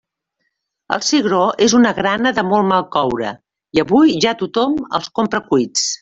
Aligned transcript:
El 0.95 1.01
cigró 1.07 1.41
és 1.65 1.75
una 1.81 1.91
grana 1.99 2.31
de 2.39 2.45
molt 2.53 2.67
mal 2.73 2.85
coure 2.97 3.33
i 3.79 3.83
avui 3.85 4.15
ja 4.25 4.33
tothom 4.45 4.73
els 5.01 5.11
compra 5.21 5.43
cuits. 5.51 5.85